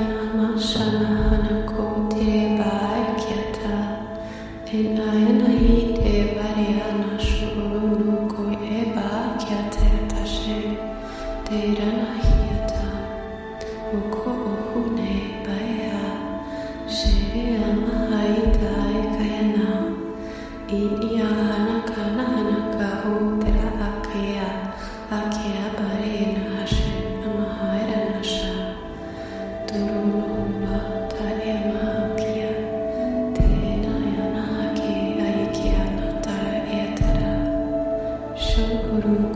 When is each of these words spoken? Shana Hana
Shana 0.00 1.08
Hana 1.30 1.47